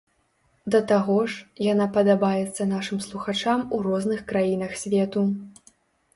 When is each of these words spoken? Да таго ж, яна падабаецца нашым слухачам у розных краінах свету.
Да 0.75 0.79
таго 0.91 1.17
ж, 1.33 1.45
яна 1.65 1.87
падабаецца 1.97 2.67
нашым 2.73 3.03
слухачам 3.09 3.59
у 3.77 3.83
розных 3.91 4.27
краінах 4.35 4.71
свету. 4.87 5.29